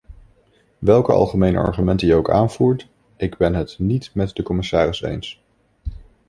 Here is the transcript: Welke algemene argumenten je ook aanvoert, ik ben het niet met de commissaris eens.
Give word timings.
Welke 0.79 1.11
algemene 1.11 1.57
argumenten 1.57 2.07
je 2.07 2.15
ook 2.15 2.29
aanvoert, 2.29 2.87
ik 3.15 3.37
ben 3.37 3.55
het 3.55 3.75
niet 3.79 4.09
met 4.13 4.35
de 4.35 4.43
commissaris 4.43 5.01
eens. 5.01 5.43